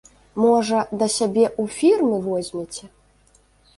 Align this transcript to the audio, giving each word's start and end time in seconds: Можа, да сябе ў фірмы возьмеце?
Можа, 0.43 0.79
да 1.03 1.09
сябе 1.17 1.45
ў 1.61 1.75
фірмы 1.77 2.17
возьмеце? 2.29 2.83